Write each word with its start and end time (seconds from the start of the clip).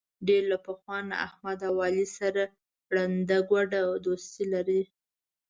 ډېر 0.27 0.43
له 0.51 0.57
پخوا 0.65 0.97
نه 1.09 1.15
احمد 1.27 1.59
او 1.69 1.75
علي 1.85 2.05
سره 2.17 2.43
ړنده 2.93 3.37
ګوډه 3.49 3.81
دوستي 4.05 4.45
لري. 4.53 4.81